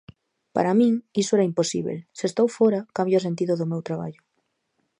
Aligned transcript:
Para 0.55 0.77
min 0.79 0.93
iso 1.21 1.33
era 1.37 1.49
imposíbel: 1.51 1.97
se 2.17 2.25
estou 2.29 2.47
fóra, 2.57 2.79
cambia 2.97 3.21
o 3.21 3.25
sentido 3.27 3.53
do 3.57 3.69
meu 3.71 3.81
traballo. 3.87 4.21